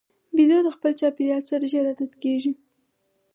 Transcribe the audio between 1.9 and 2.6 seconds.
عادت کېږي.